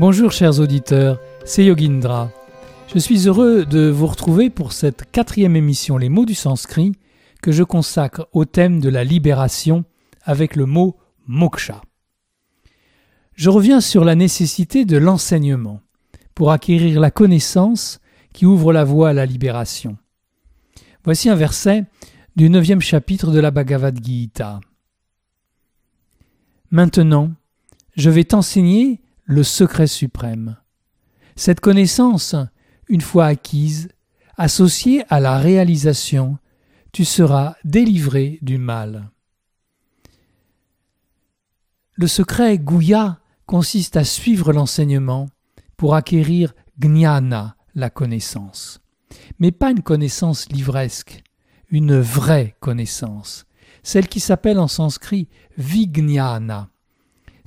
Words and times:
Bonjour 0.00 0.32
chers 0.32 0.60
auditeurs, 0.60 1.20
c'est 1.44 1.66
Yogindra. 1.66 2.30
Je 2.90 2.98
suis 2.98 3.28
heureux 3.28 3.66
de 3.66 3.90
vous 3.90 4.06
retrouver 4.06 4.48
pour 4.48 4.72
cette 4.72 5.04
quatrième 5.12 5.56
émission 5.56 5.98
Les 5.98 6.08
mots 6.08 6.24
du 6.24 6.34
sanskrit 6.34 6.92
que 7.42 7.52
je 7.52 7.62
consacre 7.62 8.26
au 8.32 8.46
thème 8.46 8.80
de 8.80 8.88
la 8.88 9.04
libération 9.04 9.84
avec 10.22 10.56
le 10.56 10.64
mot 10.64 10.96
moksha. 11.26 11.82
Je 13.34 13.50
reviens 13.50 13.82
sur 13.82 14.06
la 14.06 14.14
nécessité 14.14 14.86
de 14.86 14.96
l'enseignement 14.96 15.82
pour 16.34 16.50
acquérir 16.50 16.98
la 16.98 17.10
connaissance 17.10 18.00
qui 18.32 18.46
ouvre 18.46 18.72
la 18.72 18.84
voie 18.84 19.10
à 19.10 19.12
la 19.12 19.26
libération. 19.26 19.98
Voici 21.04 21.28
un 21.28 21.36
verset 21.36 21.84
du 22.36 22.48
neuvième 22.48 22.80
chapitre 22.80 23.32
de 23.32 23.38
la 23.38 23.50
Bhagavad 23.50 24.02
Gita. 24.02 24.60
Maintenant, 26.70 27.32
je 27.98 28.08
vais 28.08 28.24
t'enseigner 28.24 29.02
le 29.30 29.44
secret 29.44 29.86
suprême. 29.86 30.56
Cette 31.36 31.60
connaissance, 31.60 32.34
une 32.88 33.00
fois 33.00 33.26
acquise, 33.26 33.88
associée 34.36 35.04
à 35.08 35.20
la 35.20 35.38
réalisation, 35.38 36.38
tu 36.90 37.04
seras 37.04 37.54
délivré 37.62 38.40
du 38.42 38.58
mal. 38.58 39.08
Le 41.94 42.08
secret 42.08 42.58
Guya 42.58 43.20
consiste 43.46 43.96
à 43.96 44.02
suivre 44.02 44.52
l'enseignement 44.52 45.28
pour 45.76 45.94
acquérir 45.94 46.52
gnana, 46.80 47.54
la 47.76 47.88
connaissance. 47.88 48.80
Mais 49.38 49.52
pas 49.52 49.70
une 49.70 49.82
connaissance 49.82 50.48
livresque, 50.50 51.22
une 51.68 52.00
vraie 52.00 52.56
connaissance, 52.58 53.46
celle 53.84 54.08
qui 54.08 54.18
s'appelle 54.18 54.58
en 54.58 54.66
sanskrit 54.66 55.28
vignana, 55.56 56.68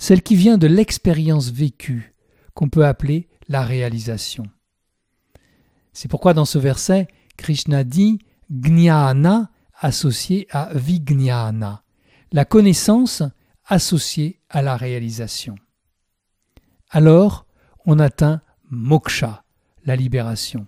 celle 0.04 0.22
qui 0.22 0.36
vient 0.36 0.58
de 0.58 0.68
l'expérience 0.68 1.50
vécue, 1.50 2.14
qu'on 2.56 2.68
peut 2.68 2.86
appeler 2.86 3.30
la 3.48 3.64
réalisation. 3.64 4.44
C'est 5.94 6.10
pourquoi 6.10 6.34
dans 6.34 6.44
ce 6.44 6.58
verset, 6.58 7.08
Krishna 7.38 7.86
dit 7.86 8.20
Gnana 8.52 9.50
associé 9.80 10.46
à 10.52 10.72
Vignana, 10.74 11.84
la 12.34 12.44
connaissance 12.44 13.24
associée 13.66 14.42
à 14.50 14.62
la 14.62 14.76
réalisation. 14.76 15.56
Alors, 16.90 17.46
on 17.86 17.98
atteint 17.98 18.42
moksha, 18.70 19.46
la 19.86 19.96
libération. 19.96 20.68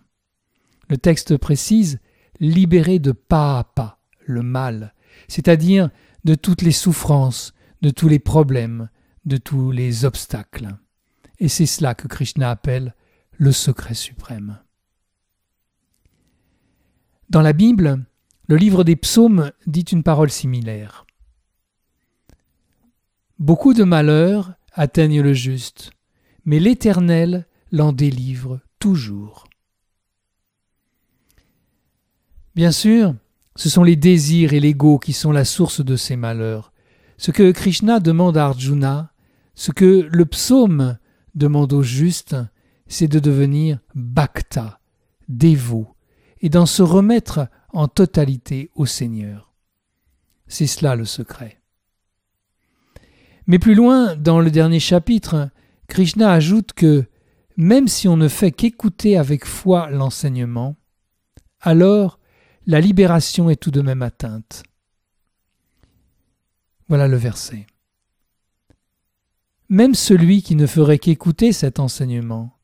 Le 0.87 0.95
texte 0.95 1.35
précise 1.35 1.99
libéré 2.39 2.99
de 2.99 3.11
pas, 3.11 3.99
le 4.21 4.43
mal, 4.43 4.93
c'est-à-dire 5.27 5.89
de 6.23 6.35
toutes 6.35 6.61
les 6.61 6.71
souffrances, 6.71 7.53
de 7.81 7.89
tous 7.89 8.07
les 8.07 8.19
problèmes, 8.19 8.87
de 9.25 9.37
tous 9.37 9.71
les 9.71 10.05
obstacles. 10.05 10.75
Et 11.39 11.49
c'est 11.49 11.65
cela 11.65 11.95
que 11.95 12.07
Krishna 12.07 12.49
appelle 12.49 12.95
le 13.31 13.51
secret 13.51 13.93
suprême. 13.93 14.59
Dans 17.29 17.41
la 17.41 17.53
Bible, 17.53 18.05
le 18.47 18.55
livre 18.55 18.83
des 18.83 18.95
psaumes 18.95 19.51
dit 19.65 19.81
une 19.81 20.03
parole 20.03 20.29
similaire. 20.29 21.05
Beaucoup 23.39 23.73
de 23.73 23.83
malheurs 23.83 24.53
atteignent 24.71 25.21
le 25.21 25.33
juste, 25.33 25.91
mais 26.45 26.59
l'Éternel 26.59 27.47
l'en 27.71 27.91
délivre 27.91 28.61
toujours. 28.79 29.47
Bien 32.53 32.71
sûr, 32.71 33.15
ce 33.57 33.69
sont 33.69 33.83
les 33.83 33.95
désirs 33.95 34.53
et 34.53 34.59
l'ego 34.59 34.99
qui 34.99 35.11
sont 35.11 35.31
la 35.31 35.43
source 35.43 35.83
de 35.83 35.95
ces 35.95 36.15
malheurs. 36.15 36.71
Ce 37.17 37.31
que 37.31 37.51
Krishna 37.51 37.99
demande 37.99 38.37
à 38.37 38.45
Arjuna, 38.45 39.11
ce 39.55 39.71
que 39.71 40.07
le 40.11 40.25
psaume 40.25 40.97
demande 41.33 41.73
au 41.73 41.81
juste, 41.81 42.35
c'est 42.87 43.07
de 43.07 43.19
devenir 43.19 43.79
bhakta, 43.95 44.79
dévot, 45.27 45.95
et 46.41 46.49
d'en 46.49 46.65
se 46.65 46.83
remettre 46.83 47.47
en 47.69 47.87
totalité 47.87 48.69
au 48.75 48.85
Seigneur. 48.85 49.53
C'est 50.47 50.67
cela 50.67 50.95
le 50.95 51.05
secret. 51.05 51.61
Mais 53.47 53.59
plus 53.59 53.75
loin, 53.75 54.15
dans 54.15 54.39
le 54.39 54.51
dernier 54.51 54.79
chapitre, 54.79 55.49
Krishna 55.87 56.31
ajoute 56.31 56.73
que 56.73 57.05
même 57.57 57.87
si 57.87 58.07
on 58.07 58.17
ne 58.17 58.27
fait 58.27 58.51
qu'écouter 58.51 59.17
avec 59.17 59.45
foi 59.45 59.89
l'enseignement, 59.89 60.75
alors 61.61 62.19
la 62.67 62.81
libération 62.81 63.49
est 63.49 63.55
tout 63.55 63.71
de 63.71 63.81
même 63.81 64.01
atteinte. 64.01 64.63
Voilà 66.87 67.07
le 67.07 67.17
verset. 67.17 67.65
Même 69.69 69.95
celui 69.95 70.41
qui 70.41 70.55
ne 70.55 70.67
ferait 70.67 70.99
qu'écouter 70.99 71.51
cet 71.51 71.79
enseignement, 71.79 72.57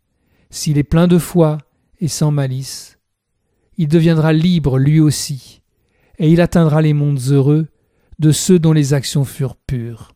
s'il 0.50 0.78
est 0.78 0.84
plein 0.84 1.08
de 1.08 1.18
foi 1.18 1.58
et 2.00 2.08
sans 2.08 2.32
malice, 2.32 3.00
il 3.78 3.88
deviendra 3.88 4.34
libre 4.34 4.78
lui 4.78 5.00
aussi, 5.00 5.62
et 6.20 6.30
il 6.30 6.42
atteindra 6.42 6.82
les 6.82 6.94
mondes 6.94 7.22
heureux 7.30 7.68
de 8.20 8.32
ceux 8.32 8.60
dont 8.60 8.74
les 8.74 8.94
actions 8.94 9.26
furent 9.26 9.56
pures. 9.56 10.14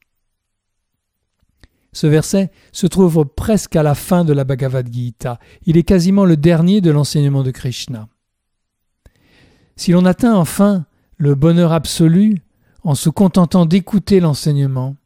Ce 1.92 2.06
verset 2.06 2.52
se 2.74 2.86
trouve 2.88 3.26
presque 3.26 3.76
à 3.76 3.82
la 3.82 3.96
fin 3.96 4.26
de 4.26 4.34
la 4.34 4.44
Bhagavad 4.44 4.92
Gita. 4.94 5.40
Il 5.66 5.78
est 5.78 5.84
quasiment 5.84 6.26
le 6.26 6.36
dernier 6.36 6.82
de 6.82 6.92
l'enseignement 6.92 7.42
de 7.42 7.52
Krishna. 7.52 8.10
Si 9.78 9.92
l'on 9.94 10.06
atteint 10.06 10.36
enfin 10.36 10.86
le 11.18 11.36
bonheur 11.36 11.72
absolu 11.72 12.44
en 12.84 12.96
se 12.96 13.10
contentant 13.10 13.66
d'écouter 13.66 14.20
l'enseignement, 14.20 14.98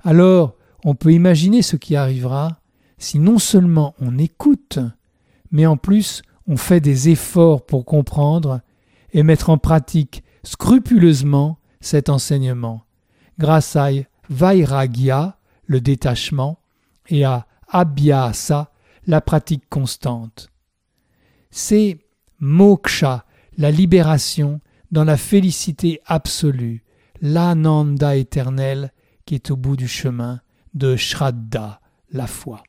alors 0.00 0.55
on 0.86 0.94
peut 0.94 1.12
imaginer 1.12 1.62
ce 1.62 1.74
qui 1.74 1.96
arrivera 1.96 2.60
si 2.96 3.18
non 3.18 3.40
seulement 3.40 3.96
on 3.98 4.18
écoute, 4.18 4.78
mais 5.50 5.66
en 5.66 5.76
plus 5.76 6.22
on 6.46 6.56
fait 6.56 6.80
des 6.80 7.08
efforts 7.08 7.66
pour 7.66 7.84
comprendre 7.84 8.60
et 9.12 9.24
mettre 9.24 9.50
en 9.50 9.58
pratique 9.58 10.22
scrupuleusement 10.44 11.58
cet 11.80 12.08
enseignement, 12.08 12.84
grâce 13.36 13.74
à 13.74 13.88
Vairagya, 14.30 15.38
le 15.64 15.80
détachement, 15.80 16.60
et 17.08 17.24
à 17.24 17.46
Abhyasa, 17.68 18.70
la 19.08 19.20
pratique 19.20 19.68
constante. 19.68 20.52
C'est 21.50 21.98
moksha, 22.38 23.24
la 23.58 23.72
libération 23.72 24.60
dans 24.92 25.04
la 25.04 25.16
félicité 25.16 26.00
absolue, 26.06 26.84
l'ananda 27.20 28.14
éternel 28.14 28.92
qui 29.24 29.34
est 29.34 29.50
au 29.50 29.56
bout 29.56 29.74
du 29.74 29.88
chemin 29.88 30.40
de 30.76 30.94
Shraddha, 30.94 31.80
la 32.12 32.26
foi. 32.26 32.62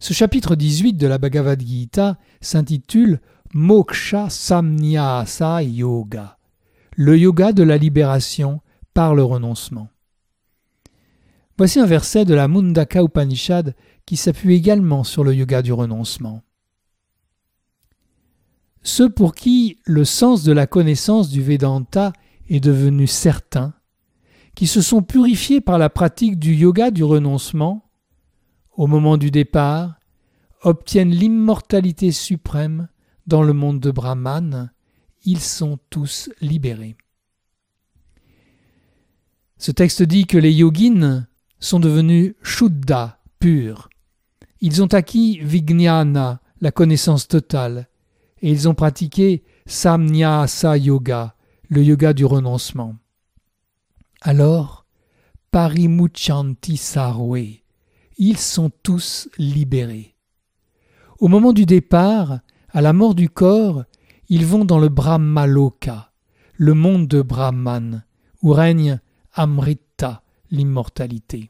Ce 0.00 0.12
chapitre 0.12 0.56
18 0.56 0.94
de 0.94 1.06
la 1.06 1.18
Bhagavad 1.18 1.60
Gita 1.60 2.18
s'intitule 2.40 3.20
Moksha 3.54 4.28
Samnyasa 4.28 5.62
Yoga, 5.62 6.38
le 6.96 7.16
yoga 7.16 7.52
de 7.52 7.62
la 7.62 7.76
libération 7.76 8.60
par 8.94 9.14
le 9.14 9.22
renoncement. 9.22 9.88
Voici 11.56 11.78
un 11.78 11.86
verset 11.86 12.24
de 12.24 12.34
la 12.34 12.48
Mundaka 12.48 13.02
Upanishad 13.02 13.74
qui 14.04 14.16
s'appuie 14.16 14.54
également 14.54 15.04
sur 15.04 15.22
le 15.22 15.34
yoga 15.34 15.62
du 15.62 15.72
renoncement. 15.72 16.42
Ceux 18.82 19.10
pour 19.10 19.34
qui 19.34 19.78
le 19.84 20.04
sens 20.04 20.42
de 20.42 20.52
la 20.52 20.66
connaissance 20.66 21.28
du 21.28 21.42
Vedanta 21.42 22.12
est 22.48 22.60
devenu 22.60 23.06
certain, 23.06 23.74
qui 24.54 24.66
se 24.66 24.82
sont 24.82 25.02
purifiés 25.02 25.60
par 25.60 25.78
la 25.78 25.90
pratique 25.90 26.38
du 26.38 26.54
yoga 26.54 26.90
du 26.90 27.04
renoncement, 27.04 27.90
au 28.76 28.86
moment 28.86 29.16
du 29.16 29.30
départ, 29.30 29.98
obtiennent 30.62 31.10
l'immortalité 31.10 32.12
suprême 32.12 32.88
dans 33.26 33.42
le 33.42 33.52
monde 33.52 33.80
de 33.80 33.90
Brahman, 33.90 34.70
ils 35.24 35.40
sont 35.40 35.78
tous 35.90 36.30
libérés. 36.40 36.96
Ce 39.58 39.70
texte 39.70 40.02
dit 40.02 40.26
que 40.26 40.38
les 40.38 40.52
yogines 40.52 41.28
sont 41.58 41.80
devenus 41.80 42.34
shuddha, 42.42 43.20
purs. 43.38 43.90
Ils 44.60 44.82
ont 44.82 44.92
acquis 44.94 45.38
vijnana, 45.40 46.40
la 46.60 46.70
connaissance 46.70 47.28
totale, 47.28 47.88
et 48.42 48.50
ils 48.50 48.68
ont 48.68 48.74
pratiqué 48.74 49.44
samnyasa 49.66 50.76
yoga, 50.76 51.34
le 51.68 51.82
yoga 51.82 52.12
du 52.12 52.24
renoncement. 52.24 52.96
Alors, 54.22 54.84
parimuchanti 55.50 56.76
sarwe, 56.76 57.62
ils 58.18 58.36
sont 58.36 58.70
tous 58.82 59.30
libérés. 59.38 60.14
Au 61.20 61.28
moment 61.28 61.54
du 61.54 61.64
départ, 61.64 62.40
à 62.68 62.82
la 62.82 62.92
mort 62.92 63.14
du 63.14 63.30
corps, 63.30 63.84
ils 64.28 64.44
vont 64.44 64.66
dans 64.66 64.78
le 64.78 64.90
Brahmaloka, 64.90 66.12
le 66.52 66.74
monde 66.74 67.08
de 67.08 67.22
Brahman, 67.22 68.04
où 68.42 68.52
règne 68.52 69.00
Amrita, 69.32 70.22
l'immortalité. 70.50 71.48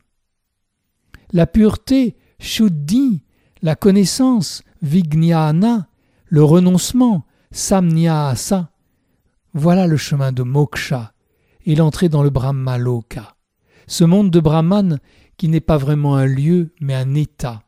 La 1.33 1.49
pureté, 1.49 2.17
Shuddhi, 2.39 3.25
la 3.63 3.75
connaissance, 3.75 4.63
Vijnana, 4.81 5.89
le 6.27 6.45
renoncement, 6.45 7.27
Samnyasa, 7.51 8.71
voilà 9.55 9.89
le 9.89 9.97
chemin 9.97 10.31
de 10.31 10.45
Moksha 10.45 11.13
et 11.67 11.75
l'entrée 11.75 12.09
dans 12.09 12.23
le 12.23 12.31
Brahmaloka, 12.31 13.37
ce 13.87 14.05
monde 14.05 14.31
de 14.31 14.41
Brahman 14.41 14.99
qui 15.37 15.49
n'est 15.49 15.61
pas 15.61 15.79
vraiment 15.79 16.17
un 16.17 16.27
lieu, 16.27 16.75
mais 16.81 16.95
un 16.95 17.15
état, 17.15 17.63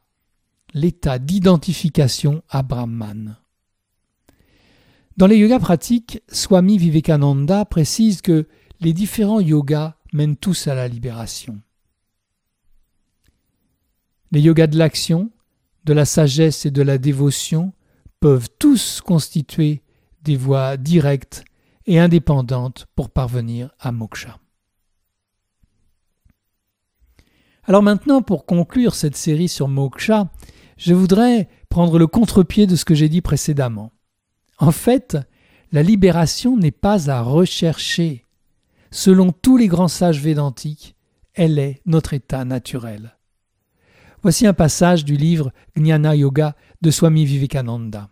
l'état 0.74 1.18
d'identification 1.18 2.42
à 2.48 2.62
Brahman. 2.62 3.36
Dans 5.16 5.26
les 5.26 5.36
yogas 5.36 5.58
pratiques, 5.58 6.22
Swami 6.28 6.78
Vivekananda 6.78 7.64
précise 7.64 8.22
que 8.22 8.46
les 8.80 8.92
différents 8.92 9.40
yogas 9.40 9.96
mènent 10.12 10.36
tous 10.36 10.66
à 10.66 10.74
la 10.74 10.88
libération. 10.88 11.60
Les 14.32 14.40
yogas 14.40 14.66
de 14.66 14.78
l'action, 14.78 15.30
de 15.84 15.92
la 15.92 16.04
sagesse 16.04 16.64
et 16.64 16.70
de 16.70 16.82
la 16.82 16.98
dévotion 16.98 17.72
peuvent 18.20 18.48
tous 18.58 19.00
constituer 19.00 19.82
des 20.22 20.36
voies 20.36 20.76
directes 20.76 21.44
et 21.86 21.98
indépendantes 21.98 22.86
pour 22.94 23.10
parvenir 23.10 23.70
à 23.78 23.92
moksha. 23.92 24.38
Alors 27.64 27.82
maintenant, 27.82 28.22
pour 28.22 28.44
conclure 28.44 28.94
cette 28.94 29.16
série 29.16 29.48
sur 29.48 29.68
moksha, 29.68 30.30
je 30.76 30.94
voudrais 30.94 31.48
prendre 31.68 31.98
le 31.98 32.06
contre-pied 32.06 32.66
de 32.66 32.76
ce 32.76 32.84
que 32.84 32.94
j'ai 32.94 33.08
dit 33.08 33.20
précédemment. 33.20 33.92
En 34.58 34.72
fait, 34.72 35.16
la 35.70 35.82
libération 35.82 36.56
n'est 36.56 36.70
pas 36.70 37.10
à 37.10 37.22
rechercher. 37.22 38.26
Selon 38.90 39.32
tous 39.32 39.56
les 39.56 39.68
grands 39.68 39.88
sages 39.88 40.20
védantiques, 40.20 40.96
elle 41.34 41.58
est 41.58 41.80
notre 41.86 42.14
état 42.14 42.44
naturel. 42.44 43.16
Voici 44.22 44.46
un 44.46 44.52
passage 44.52 45.04
du 45.04 45.16
livre 45.16 45.52
Jnana 45.74 46.14
Yoga 46.14 46.54
de 46.80 46.90
Swami 46.90 47.24
Vivekananda. 47.24 48.11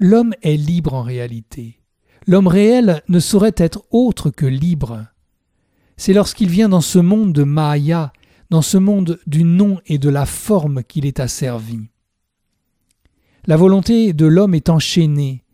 L'homme 0.00 0.32
est 0.42 0.56
libre 0.56 0.94
en 0.94 1.02
réalité. 1.02 1.80
L'homme 2.28 2.46
réel 2.46 3.02
ne 3.08 3.18
saurait 3.18 3.54
être 3.56 3.82
autre 3.90 4.30
que 4.30 4.46
libre. 4.46 5.06
C'est 5.96 6.12
lorsqu'il 6.12 6.48
vient 6.48 6.68
dans 6.68 6.80
ce 6.80 7.00
monde 7.00 7.32
de 7.32 7.42
Maya, 7.42 8.12
dans 8.50 8.62
ce 8.62 8.78
monde 8.78 9.18
du 9.26 9.42
nom 9.42 9.80
et 9.86 9.98
de 9.98 10.08
la 10.08 10.24
forme 10.24 10.84
qu'il 10.84 11.04
est 11.04 11.18
asservi. 11.18 11.80
La 13.46 13.56
volonté 13.56 14.12
de 14.12 14.26
l'homme 14.26 14.54
est 14.54 14.68
enchaînée, 14.68 15.44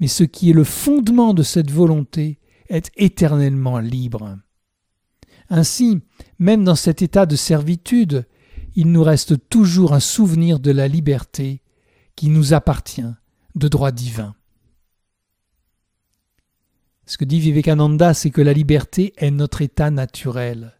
mais 0.00 0.08
ce 0.08 0.24
qui 0.24 0.48
est 0.48 0.54
le 0.54 0.64
fondement 0.64 1.34
de 1.34 1.42
cette 1.42 1.70
volonté 1.70 2.38
est 2.70 2.90
éternellement 2.96 3.78
libre. 3.78 4.38
Ainsi, 5.50 6.00
même 6.38 6.64
dans 6.64 6.76
cet 6.76 7.02
état 7.02 7.26
de 7.26 7.36
servitude, 7.36 8.26
il 8.74 8.90
nous 8.90 9.02
reste 9.02 9.50
toujours 9.50 9.92
un 9.92 10.00
souvenir 10.00 10.60
de 10.60 10.70
la 10.70 10.88
liberté 10.88 11.60
qui 12.16 12.30
nous 12.30 12.54
appartient 12.54 13.04
de 13.54 13.68
droit 13.68 13.92
divin. 13.92 14.34
Ce 17.06 17.18
que 17.18 17.24
dit 17.24 17.40
Vivekananda, 17.40 18.14
c'est 18.14 18.30
que 18.30 18.40
la 18.40 18.52
liberté 18.52 19.12
est 19.16 19.30
notre 19.30 19.60
état 19.60 19.90
naturel. 19.90 20.78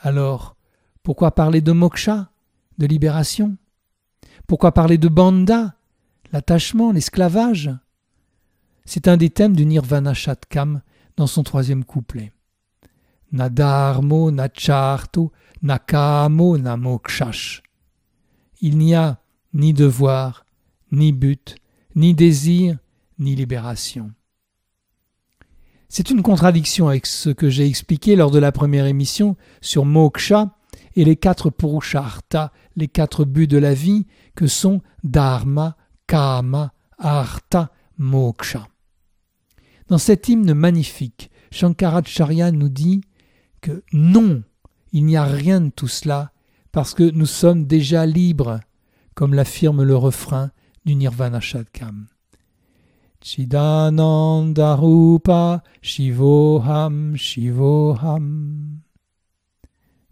Alors, 0.00 0.56
pourquoi 1.02 1.34
parler 1.34 1.60
de 1.60 1.72
moksha, 1.72 2.30
de 2.76 2.86
libération? 2.86 3.56
Pourquoi 4.46 4.72
parler 4.72 4.98
de 4.98 5.08
banda, 5.08 5.74
l'attachement, 6.32 6.92
l'esclavage? 6.92 7.70
C'est 8.84 9.08
un 9.08 9.16
des 9.16 9.30
thèmes 9.30 9.56
du 9.56 9.66
Nirvana 9.66 10.14
Shatkam 10.14 10.82
dans 11.16 11.26
son 11.26 11.42
troisième 11.42 11.84
couplet. 11.84 12.32
Nadarmo 13.32 14.30
nacharto 14.30 15.32
nakamo 15.62 16.56
namokshash. 16.56 17.62
Il 18.60 18.78
n'y 18.78 18.94
a 18.94 19.20
ni 19.52 19.72
devoir, 19.72 20.46
ni 20.92 21.12
but, 21.12 21.56
ni 21.98 22.14
désir, 22.14 22.78
ni 23.18 23.34
libération. 23.34 24.12
C'est 25.88 26.10
une 26.10 26.22
contradiction 26.22 26.86
avec 26.86 27.06
ce 27.06 27.28
que 27.28 27.50
j'ai 27.50 27.66
expliqué 27.66 28.14
lors 28.14 28.30
de 28.30 28.38
la 28.38 28.52
première 28.52 28.86
émission 28.86 29.36
sur 29.60 29.84
moksha 29.84 30.54
et 30.94 31.04
les 31.04 31.16
quatre 31.16 31.50
purushartha, 31.50 32.52
les 32.76 32.86
quatre 32.86 33.24
buts 33.24 33.48
de 33.48 33.58
la 33.58 33.74
vie 33.74 34.06
que 34.36 34.46
sont 34.46 34.80
dharma, 35.02 35.76
kama, 36.06 36.72
artha, 36.98 37.72
moksha. 37.96 38.68
Dans 39.88 39.98
cet 39.98 40.28
hymne 40.28 40.54
magnifique, 40.54 41.32
Shankaracharya 41.50 42.52
nous 42.52 42.68
dit 42.68 43.00
que 43.60 43.82
non, 43.92 44.44
il 44.92 45.04
n'y 45.04 45.16
a 45.16 45.24
rien 45.24 45.60
de 45.60 45.70
tout 45.70 45.88
cela, 45.88 46.30
parce 46.70 46.94
que 46.94 47.10
nous 47.10 47.26
sommes 47.26 47.66
déjà 47.66 48.06
libres, 48.06 48.60
comme 49.14 49.34
l'affirme 49.34 49.82
le 49.82 49.96
refrain 49.96 50.52
du 50.88 50.94
Nirvana 50.94 51.38
Shadkam. 51.38 52.06
Chidanandarupa 53.20 55.62
Shivoham 55.82 57.14
Shivoham. 57.14 58.80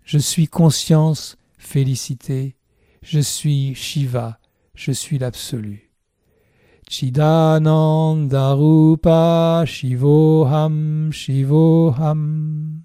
Je 0.04 0.18
suis 0.18 0.48
conscience, 0.48 1.38
félicité, 1.56 2.56
je 3.00 3.20
suis 3.20 3.74
Shiva, 3.74 4.38
je 4.74 4.92
suis 4.92 5.18
l'absolu. 5.18 5.94
Chidanandarupa 6.90 9.64
Shivoham 9.64 11.10
Shivoham. 11.10 12.82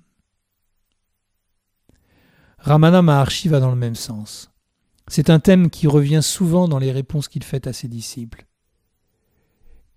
Ramana 2.57 3.01
Maharshi 3.01 3.49
va 3.49 3.59
dans 3.59 3.71
le 3.71 3.75
même 3.75 3.95
sens. 3.95 4.50
C'est 5.11 5.29
un 5.29 5.41
thème 5.41 5.69
qui 5.69 5.87
revient 5.87 6.23
souvent 6.23 6.69
dans 6.69 6.79
les 6.79 6.93
réponses 6.93 7.27
qu'il 7.27 7.43
fait 7.43 7.67
à 7.67 7.73
ses 7.73 7.89
disciples. 7.89 8.45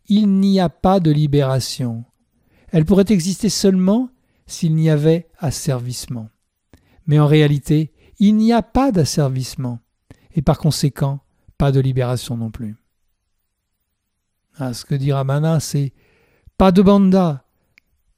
Il 0.08 0.40
n'y 0.40 0.58
a 0.58 0.68
pas 0.68 0.98
de 0.98 1.12
libération. 1.12 2.04
Elle 2.72 2.84
pourrait 2.84 3.04
exister 3.10 3.48
seulement 3.48 4.10
s'il 4.48 4.74
n'y 4.74 4.90
avait 4.90 5.28
asservissement. 5.38 6.30
Mais 7.06 7.20
en 7.20 7.28
réalité, 7.28 7.92
il 8.18 8.34
n'y 8.34 8.52
a 8.52 8.62
pas 8.62 8.90
d'asservissement, 8.90 9.78
et 10.34 10.42
par 10.42 10.58
conséquent, 10.58 11.20
pas 11.58 11.70
de 11.70 11.78
libération 11.78 12.36
non 12.36 12.50
plus. 12.50 12.74
Ah, 14.56 14.74
ce 14.74 14.84
que 14.84 14.96
dit 14.96 15.12
Ramana, 15.12 15.60
c'est 15.60 15.92
pas 16.58 16.72
de 16.72 16.82
banda, 16.82 17.44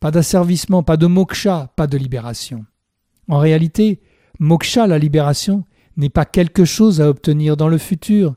pas 0.00 0.10
d'asservissement, 0.10 0.82
pas 0.82 0.96
de 0.96 1.06
moksha, 1.06 1.75
pas 1.76 1.87
de 1.87 1.99
libération. 1.99 2.64
En 3.28 3.37
réalité, 3.38 4.00
Moksha, 4.38 4.87
la 4.87 4.99
libération, 4.99 5.66
n'est 5.96 6.10
pas 6.10 6.25
quelque 6.25 6.64
chose 6.64 7.00
à 7.00 7.08
obtenir 7.08 7.56
dans 7.56 7.69
le 7.69 7.78
futur, 7.78 8.34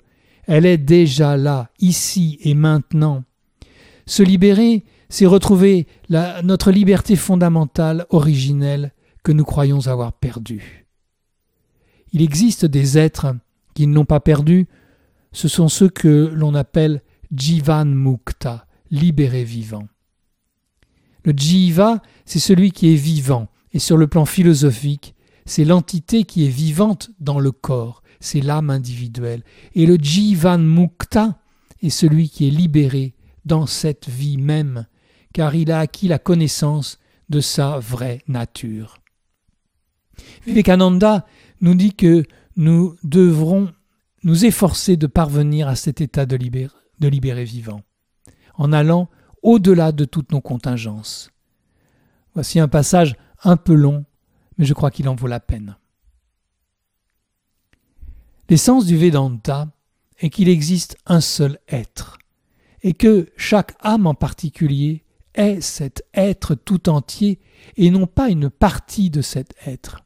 elle 0.47 0.65
est 0.65 0.77
déjà 0.77 1.37
là, 1.37 1.69
ici 1.79 2.39
et 2.41 2.53
maintenant. 2.53 3.23
Se 4.05 4.23
libérer, 4.23 4.83
c'est 5.09 5.25
retrouver 5.25 5.87
notre 6.43 6.71
liberté 6.71 7.15
fondamentale, 7.15 8.05
originelle, 8.09 8.93
que 9.23 9.31
nous 9.31 9.43
croyons 9.43 9.87
avoir 9.87 10.13
perdue. 10.13 10.87
Il 12.13 12.21
existe 12.21 12.65
des 12.65 12.97
êtres 12.97 13.35
qui 13.73 13.85
ne 13.85 13.93
l'ont 13.93 14.05
pas 14.05 14.19
perdue, 14.19 14.67
ce 15.31 15.47
sont 15.47 15.67
ceux 15.67 15.89
que 15.89 16.31
l'on 16.33 16.55
appelle 16.55 17.03
Jivan 17.35 17.85
Mukta, 17.85 18.65
libérés 18.89 19.43
vivants. 19.43 19.87
Le 21.23 21.33
Jiva, 21.35 22.01
c'est 22.25 22.39
celui 22.39 22.71
qui 22.71 22.91
est 22.91 22.97
vivant, 22.97 23.49
et 23.71 23.79
sur 23.79 23.97
le 23.97 24.07
plan 24.07 24.25
philosophique, 24.25 25.13
c'est 25.49 25.65
l'entité 25.65 26.25
qui 26.25 26.45
est 26.45 26.49
vivante 26.49 27.09
dans 27.19 27.39
le 27.39 27.51
corps, 27.51 28.03
c'est 28.19 28.39
l'âme 28.39 28.69
individuelle. 28.69 29.43
Et 29.73 29.87
le 29.87 29.95
Jivan 29.95 30.59
Mukta 30.59 31.39
est 31.81 31.89
celui 31.89 32.29
qui 32.29 32.47
est 32.47 32.51
libéré 32.51 33.15
dans 33.45 33.65
cette 33.65 34.07
vie 34.07 34.37
même, 34.37 34.85
car 35.33 35.55
il 35.55 35.71
a 35.71 35.79
acquis 35.79 36.07
la 36.07 36.19
connaissance 36.19 36.99
de 37.29 37.41
sa 37.41 37.79
vraie 37.79 38.21
nature. 38.27 38.99
Vivekananda 40.45 41.25
nous 41.61 41.73
dit 41.73 41.95
que 41.95 42.25
nous 42.55 42.95
devrons 43.03 43.73
nous 44.21 44.45
efforcer 44.45 44.97
de 44.97 45.07
parvenir 45.07 45.67
à 45.67 45.75
cet 45.75 45.99
état 45.99 46.27
de 46.27 46.35
libéré, 46.35 46.71
de 46.99 47.07
libéré 47.07 47.43
vivant, 47.43 47.81
en 48.53 48.71
allant 48.71 49.09
au-delà 49.41 49.93
de 49.93 50.05
toutes 50.05 50.31
nos 50.31 50.41
contingences. 50.41 51.31
Voici 52.35 52.59
un 52.59 52.67
passage 52.67 53.15
un 53.43 53.57
peu 53.57 53.73
long 53.73 54.05
mais 54.59 54.65
je 54.65 54.73
crois 54.73 54.91
qu'il 54.91 55.09
en 55.09 55.15
vaut 55.15 55.27
la 55.27 55.39
peine. 55.39 55.77
L'essence 58.49 58.85
du 58.85 58.97
Vedanta 58.97 59.71
est 60.19 60.29
qu'il 60.29 60.49
existe 60.49 60.97
un 61.05 61.21
seul 61.21 61.59
être, 61.69 62.19
et 62.83 62.93
que 62.93 63.29
chaque 63.37 63.75
âme 63.79 64.05
en 64.05 64.13
particulier 64.13 65.05
est 65.33 65.61
cet 65.61 66.03
être 66.13 66.55
tout 66.55 66.89
entier 66.89 67.39
et 67.77 67.89
non 67.89 68.05
pas 68.05 68.29
une 68.29 68.49
partie 68.49 69.09
de 69.09 69.21
cet 69.21 69.53
être. 69.65 70.03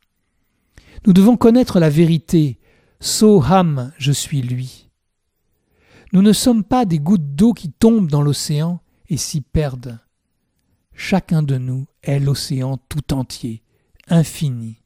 Nous 1.06 1.14
devons 1.14 1.36
connaître 1.36 1.80
la 1.80 1.90
vérité. 1.90 2.60
Soham, 3.00 3.92
je 3.98 4.12
suis 4.12 4.42
lui. 4.42 4.90
Nous 6.14 6.22
ne 6.22 6.32
sommes 6.32 6.64
pas 6.64 6.86
des 6.86 7.00
gouttes 7.00 7.36
d'eau 7.36 7.54
qui 7.54 7.72
tombent 7.72 8.10
dans 8.10 8.22
l'océan 8.22 8.82
et 9.10 9.18
s'y 9.18 9.42
perdent. 9.42 10.00
Chacun 10.94 11.42
de 11.42 11.58
nous 11.58 11.88
est 12.04 12.20
l'océan 12.20 12.78
tout 12.78 13.14
entier, 13.14 13.64
infini. 14.08 14.82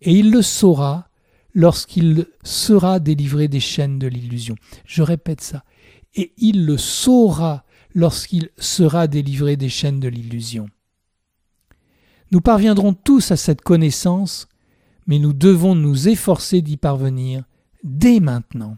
Et 0.00 0.12
il 0.12 0.30
le 0.30 0.42
saura 0.42 1.08
lorsqu'il 1.54 2.26
sera 2.44 3.00
délivré 3.00 3.48
des 3.48 3.60
chaînes 3.60 3.98
de 3.98 4.06
l'illusion. 4.06 4.54
Je 4.84 5.02
répète 5.02 5.40
ça. 5.40 5.64
Et 6.14 6.32
il 6.38 6.66
le 6.66 6.76
saura 6.76 7.64
lorsqu'il 7.94 8.50
sera 8.58 9.06
délivré 9.06 9.56
des 9.56 9.68
chaînes 9.68 10.00
de 10.00 10.08
l'illusion. 10.08 10.68
Nous 12.30 12.40
parviendrons 12.40 12.92
tous 12.92 13.30
à 13.30 13.36
cette 13.36 13.62
connaissance, 13.62 14.48
mais 15.06 15.18
nous 15.18 15.32
devons 15.32 15.74
nous 15.74 16.08
efforcer 16.08 16.60
d'y 16.60 16.76
parvenir 16.76 17.44
dès 17.82 18.20
maintenant. 18.20 18.76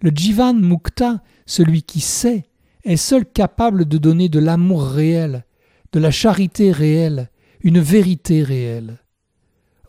Le 0.00 0.10
Jivan 0.14 0.54
Mukta, 0.54 1.22
celui 1.46 1.82
qui 1.82 2.00
sait, 2.00 2.44
est 2.84 2.96
seul 2.96 3.26
capable 3.26 3.86
de 3.86 3.98
donner 3.98 4.28
de 4.28 4.38
l'amour 4.38 4.84
réel, 4.84 5.44
de 5.92 5.98
la 5.98 6.10
charité 6.10 6.70
réelle, 6.70 7.30
une 7.66 7.80
vérité 7.80 8.44
réelle. 8.44 8.98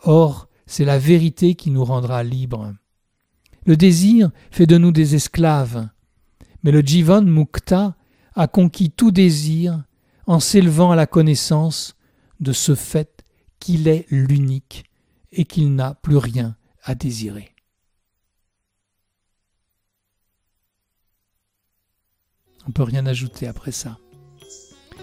Or, 0.02 0.50
c'est 0.66 0.84
la 0.84 0.98
vérité 0.98 1.54
qui 1.54 1.70
nous 1.70 1.86
rendra 1.86 2.24
libres. 2.24 2.74
Le 3.68 3.78
désir 3.78 4.32
fait 4.50 4.66
de 4.66 4.80
nous 4.80 4.92
des 4.92 5.14
esclaves, 5.14 5.88
mais 6.64 6.72
le 6.72 6.82
Jivan 6.82 7.22
Mukta 7.22 7.96
a 8.34 8.48
conquis 8.48 8.90
tout 8.90 9.12
désir 9.12 9.84
en 10.26 10.40
s'élevant 10.40 10.90
à 10.90 10.96
la 10.96 11.06
connaissance 11.06 11.96
de 12.40 12.52
ce 12.52 12.74
fait 12.74 13.24
qu'il 13.60 13.88
est 13.88 14.08
l'unique 14.10 14.86
et 15.32 15.46
qu'il 15.46 15.76
n'a 15.76 15.94
plus 15.94 16.18
rien 16.18 16.58
à 16.82 16.96
désirer. 16.96 17.54
On 22.66 22.70
ne 22.70 22.74
peut 22.74 22.82
rien 22.82 23.06
ajouter 23.06 23.46
après 23.46 23.72
ça. 23.72 24.00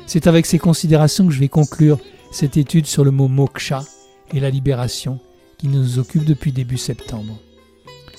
C'est 0.07 0.27
avec 0.27 0.45
ces 0.45 0.59
considérations 0.59 1.25
que 1.29 1.33
je 1.33 1.39
vais 1.39 1.49
conclure 1.49 2.01
cette 2.35 2.57
étude 2.57 2.87
sur 2.87 3.05
le 3.05 3.13
mot 3.13 3.29
moksha 3.29 3.85
et 4.33 4.41
la 4.41 4.51
libération 4.51 5.21
qui 5.57 5.69
nous 5.69 6.01
occupe 6.01 6.25
depuis 6.25 6.51
début 6.51 6.79
septembre. 6.79 7.39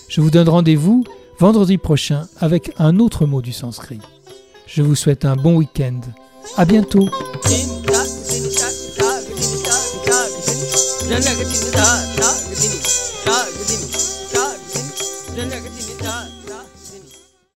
Je 0.08 0.22
vous 0.22 0.32
donne 0.32 0.48
rendez-vous 0.48 1.04
vendredi 1.38 1.78
prochain 1.78 2.26
avec 2.40 2.72
un 2.78 3.00
autre 3.00 3.26
mot 3.26 3.42
du 3.42 3.52
sanskrit. 3.52 4.00
Je 4.68 4.82
vous 4.82 4.96
souhaite 4.96 5.26
un 5.26 5.36
bon 5.36 5.58
week-end. 5.58 6.00
À 6.56 6.64
bientôt. 6.64 7.10